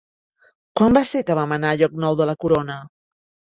Quan 0.81 0.95
va 0.99 1.03
ser 1.09 1.21
que 1.27 1.37
vam 1.41 1.55
anar 1.59 1.75
a 1.75 1.79
Llocnou 1.83 2.19
de 2.25 2.29
la 2.33 2.37
Corona? 2.47 2.81